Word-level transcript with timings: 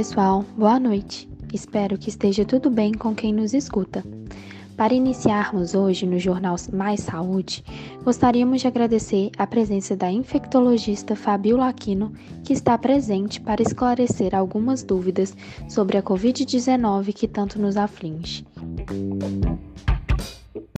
pessoal, 0.00 0.46
boa 0.56 0.80
noite. 0.80 1.28
Espero 1.52 1.98
que 1.98 2.08
esteja 2.08 2.42
tudo 2.42 2.70
bem 2.70 2.90
com 2.90 3.14
quem 3.14 3.34
nos 3.34 3.52
escuta. 3.52 4.02
Para 4.74 4.94
iniciarmos 4.94 5.74
hoje 5.74 6.06
no 6.06 6.18
Jornal 6.18 6.56
Mais 6.72 7.00
Saúde, 7.00 7.62
gostaríamos 8.02 8.62
de 8.62 8.66
agradecer 8.66 9.30
a 9.36 9.46
presença 9.46 9.94
da 9.94 10.10
infectologista 10.10 11.14
Fabiola 11.14 11.68
Aquino, 11.68 12.14
que 12.42 12.54
está 12.54 12.78
presente 12.78 13.42
para 13.42 13.60
esclarecer 13.60 14.34
algumas 14.34 14.82
dúvidas 14.82 15.36
sobre 15.68 15.98
a 15.98 16.02
Covid-19 16.02 17.12
que 17.12 17.28
tanto 17.28 17.60
nos 17.60 17.76
aflige. 17.76 18.46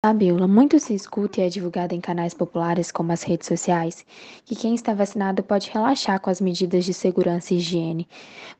Fabiola, 0.04 0.48
muito 0.48 0.80
se 0.80 0.94
escuta 0.94 1.40
e 1.40 1.44
é 1.44 1.48
divulgada 1.48 1.94
em 1.94 2.00
canais 2.00 2.34
populares 2.34 2.90
como 2.90 3.12
as 3.12 3.22
redes 3.22 3.46
sociais 3.46 4.04
que 4.44 4.56
quem 4.56 4.74
está 4.74 4.92
vacinado 4.92 5.44
pode 5.44 5.70
relaxar 5.70 6.18
com 6.18 6.28
as 6.28 6.40
medidas 6.40 6.84
de 6.84 6.92
segurança 6.92 7.54
e 7.54 7.58
higiene. 7.58 8.08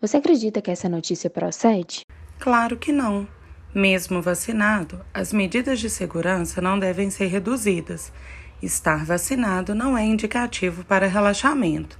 Você 0.00 0.18
acredita 0.18 0.62
que 0.62 0.70
essa 0.70 0.88
notícia 0.88 1.28
procede? 1.28 2.06
Claro 2.38 2.76
que 2.76 2.92
não. 2.92 3.26
Mesmo 3.74 4.22
vacinado, 4.22 5.00
as 5.12 5.32
medidas 5.32 5.80
de 5.80 5.90
segurança 5.90 6.60
não 6.60 6.78
devem 6.78 7.10
ser 7.10 7.26
reduzidas. 7.26 8.12
Estar 8.62 9.04
vacinado 9.04 9.74
não 9.74 9.98
é 9.98 10.04
indicativo 10.04 10.84
para 10.84 11.08
relaxamento. 11.08 11.98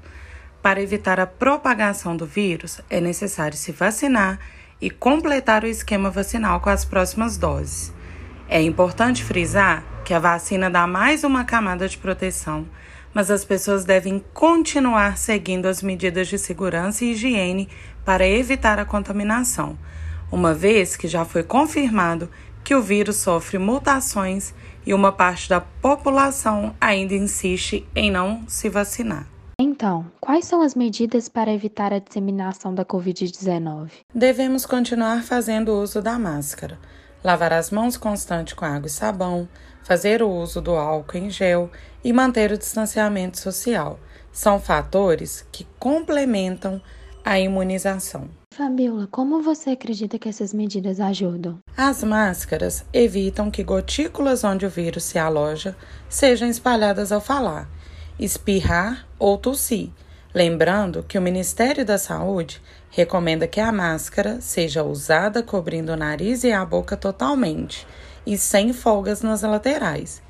Para 0.63 0.81
evitar 0.81 1.19
a 1.19 1.27
propagação 1.27 2.17
do 2.17 2.27
vírus, 2.27 2.81
é 2.89 3.01
necessário 3.01 3.59
se 3.59 3.73
vacinar 3.73 4.39
e 4.81 4.89
completar 4.89 5.65
o 5.65 5.67
esquema 5.67 6.11
vacinal 6.11 6.61
com 6.61 6.71
as 6.71 6.85
próximas 6.85 7.37
doses. 7.37 7.93
É 8.55 8.61
importante 8.61 9.25
frisar 9.25 9.83
que 10.05 10.13
a 10.13 10.19
vacina 10.19 10.69
dá 10.69 10.87
mais 10.87 11.25
uma 11.25 11.43
camada 11.43 11.89
de 11.89 11.97
proteção, 11.97 12.67
mas 13.15 13.31
as 13.31 13.47
pessoas 13.47 13.87
devem 13.87 14.23
continuar 14.35 15.17
seguindo 15.17 15.65
as 15.65 15.83
medidas 15.83 16.29
de 16.29 16.37
segurança 16.37 17.03
e 17.03 17.13
higiene 17.13 17.67
para 18.05 18.29
evitar 18.29 18.79
a 18.79 18.85
contaminação, 18.85 19.79
uma 20.31 20.53
vez 20.53 20.97
que 20.97 21.09
já 21.09 21.25
foi 21.25 21.43
confirmado 21.43 22.29
que 22.63 22.75
o 22.75 22.83
vírus 22.83 23.17
sofre 23.17 23.57
mutações 23.57 24.53
e 24.85 24.93
uma 24.93 25.13
parte 25.13 25.49
da 25.49 25.63
população 25.63 26.77
ainda 26.79 27.15
insiste 27.15 27.89
em 27.97 28.11
não 28.11 28.47
se 28.47 28.69
vacinar. 28.69 29.27
Então, 29.59 30.05
quais 30.21 30.45
são 30.45 30.61
as 30.61 30.75
medidas 30.75 31.27
para 31.27 31.55
evitar 31.55 31.91
a 31.91 31.99
disseminação 31.99 32.75
da 32.75 32.85
Covid-19? 32.85 33.93
Devemos 34.15 34.67
continuar 34.67 35.23
fazendo 35.23 35.73
uso 35.73 36.03
da 36.03 36.19
máscara 36.19 36.79
lavar 37.23 37.53
as 37.53 37.71
mãos 37.71 37.97
constante 37.97 38.55
com 38.55 38.65
água 38.65 38.87
e 38.87 38.91
sabão, 38.91 39.49
fazer 39.83 40.23
o 40.23 40.31
uso 40.31 40.61
do 40.61 40.73
álcool 40.73 41.19
em 41.19 41.31
gel 41.31 41.71
e 42.05 42.13
manter 42.13 42.53
o 42.53 42.59
distanciamento 42.59 43.39
social. 43.39 43.99
São 44.33 44.59
fatores 44.59 45.47
que 45.53 45.67
complementam 45.79 46.81
a 47.25 47.39
imunização. 47.39 48.29
Fabiola, 48.55 49.09
como 49.11 49.41
você 49.41 49.71
acredita 49.71 50.19
que 50.19 50.29
essas 50.29 50.53
medidas 50.53 51.01
ajudam? 51.01 51.59
As 51.77 52.03
máscaras 52.03 52.85
evitam 52.93 53.51
que 53.51 53.65
gotículas 53.65 54.45
onde 54.45 54.67
o 54.67 54.71
vírus 54.71 55.05
se 55.05 55.19
aloja 55.19 55.75
sejam 56.09 56.49
espalhadas 56.49 57.13
ao 57.13 57.21
falar, 57.21 57.69
espirrar 58.19 59.07
ou 59.19 59.39
tossir. 59.39 59.91
Lembrando 60.35 61.03
que 61.03 61.19
o 61.19 61.23
Ministério 61.23 61.85
da 61.85 61.99
Saúde 61.99 62.63
recomenda 62.89 63.47
que 63.47 63.61
a 63.61 63.71
máscara 63.71 64.41
seja 64.41 64.83
usada 64.83 65.43
cobrindo 65.43 65.93
o 65.93 65.97
nariz 65.97 66.43
e 66.43 66.51
a 66.51 66.65
boca 66.65 66.97
totalmente 66.97 67.87
e 68.27 68.39
sem 68.39 68.73
folgas 68.73 69.21
nas 69.21 69.43
laterais. 69.43 70.23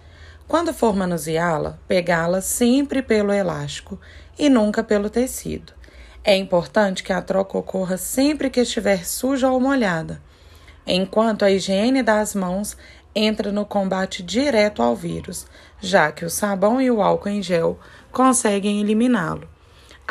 Quando 0.49 0.75
for 0.75 0.97
manuseá-la, 0.97 1.79
pegá-la 1.87 2.41
sempre 2.41 3.01
pelo 3.01 3.33
elástico 3.33 3.99
e 4.37 4.51
nunca 4.51 4.83
pelo 4.83 5.09
tecido. 5.09 5.73
É 6.25 6.37
importante 6.37 7.05
que 7.05 7.13
a 7.13 7.23
troca 7.23 7.57
ocorra 7.57 7.97
sempre 7.97 8.51
que 8.51 8.61
estiver 8.61 9.07
suja 9.07 9.51
ou 9.51 9.61
molhada, 9.61 10.21
enquanto 10.85 11.45
a 11.45 11.51
higiene 11.51 12.03
das 12.03 12.35
mãos 12.35 12.77
entra 13.15 13.53
no 13.53 13.65
combate 13.65 14.21
direto 14.21 14.83
ao 14.83 14.97
vírus, 14.97 15.47
já 15.81 16.11
que 16.11 16.25
o 16.25 16.31
sabão 16.31 16.81
e 16.81 16.91
o 16.91 17.01
álcool 17.01 17.29
em 17.29 17.43
gel 17.43 17.79
conseguem 18.11 18.81
eliminá-lo. 18.81 19.52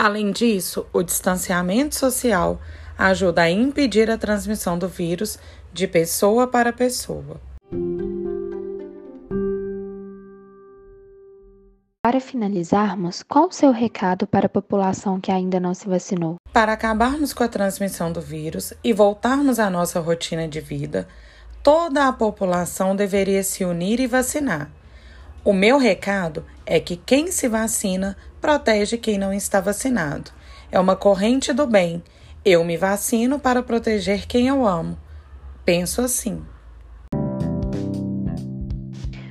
Além 0.04 0.32
disso, 0.32 0.88
o 0.92 1.04
distanciamento 1.04 1.94
social 1.94 2.60
ajuda 2.98 3.44
a 3.44 3.52
impedir 3.52 4.10
a 4.10 4.18
transmissão 4.18 4.76
do 4.76 4.88
vírus 4.88 5.38
de 5.72 5.88
pessoa 5.88 6.48
para 6.48 6.74
pessoa. 6.74 7.40
Para 12.04 12.20
finalizarmos, 12.20 13.22
qual 13.22 13.50
o 13.50 13.52
seu 13.52 13.72
recado 13.72 14.26
para 14.26 14.48
a 14.48 14.50
população 14.50 15.22
que 15.22 15.32
ainda 15.32 15.60
não 15.60 15.76
se 15.76 15.88
vacinou? 15.88 16.38
Para 16.52 16.74
acabarmos 16.74 17.32
com 17.32 17.44
a 17.44 17.48
transmissão 17.48 18.12
do 18.12 18.20
vírus 18.20 18.74
e 18.84 18.92
voltarmos 18.92 19.60
à 19.60 19.70
nossa 19.70 20.00
rotina 20.00 20.48
de 20.48 20.60
vida, 20.60 21.08
toda 21.62 22.08
a 22.08 22.12
população 22.12 22.96
deveria 22.96 23.44
se 23.44 23.64
unir 23.64 24.00
e 24.00 24.08
vacinar. 24.08 24.72
O 25.44 25.54
meu 25.54 25.78
recado 25.78 26.44
é 26.66 26.80
que 26.80 26.96
quem 26.96 27.32
se 27.32 27.48
vacina 27.48 28.18
protege 28.42 28.98
quem 28.98 29.20
não 29.20 29.32
está 29.32 29.62
vacinado. 29.62 30.32
É 30.72 30.80
uma 30.80 30.96
corrente 30.96 31.54
do 31.54 31.68
bem. 31.68 32.04
Eu 32.44 32.66
me 32.66 32.76
vacino 32.76 33.40
para 33.40 33.62
proteger 33.62 34.26
quem 34.26 34.48
eu 34.48 34.68
amo. 34.68 34.98
Penso 35.64 36.02
assim. 36.02 36.42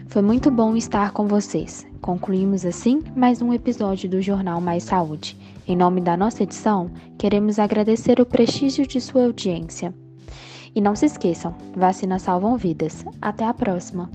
Foi 0.07 0.23
muito 0.23 0.51
bom 0.51 0.77
estar 0.77 1.11
com 1.11 1.27
vocês. 1.27 1.85
Concluímos 2.01 2.65
assim 2.65 3.03
mais 3.15 3.43
um 3.43 3.53
episódio 3.53 4.09
do 4.09 4.23
Jornal 4.23 4.61
Mais 4.61 4.85
Saúde. 4.85 5.37
Em 5.67 5.77
nome 5.77 6.01
da 6.01 6.17
nossa 6.17 6.45
edição, 6.45 6.91
queremos 7.19 7.59
agradecer 7.59 8.21
o 8.21 8.27
prestígio 8.27 8.87
de 8.87 9.01
sua 9.01 9.25
audiência. 9.25 9.93
E 10.75 10.81
não 10.81 10.95
se 10.95 11.07
esqueçam, 11.07 11.55
vacinas 11.77 12.23
salvam 12.23 12.57
vidas. 12.57 13.05
Até 13.21 13.45
a 13.45 13.53
próxima! 13.53 14.09